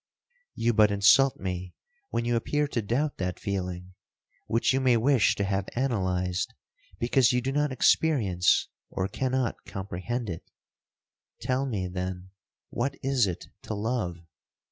[0.55, 1.75] You but insult me
[2.09, 3.93] when you appear to doubt that feeling,
[4.47, 6.55] which you may wish to have analysed,
[6.97, 10.49] because you do not experience or cannot comprehend it.
[11.41, 12.31] Tell me, then,
[12.71, 14.17] what is it to love?